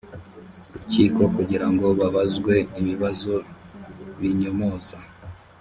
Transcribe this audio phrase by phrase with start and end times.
[0.73, 3.33] rukiko kugira ngo babazwe ibibazo
[4.19, 4.97] binyomoza